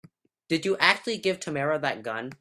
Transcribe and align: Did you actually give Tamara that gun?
Did 0.47 0.65
you 0.65 0.77
actually 0.79 1.19
give 1.19 1.39
Tamara 1.39 1.77
that 1.77 2.01
gun? 2.01 2.31